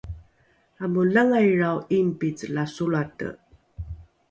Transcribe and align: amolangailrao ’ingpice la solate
amolangailrao 0.87 1.77
’ingpice 1.97 2.45
la 2.57 2.65
solate 2.75 3.29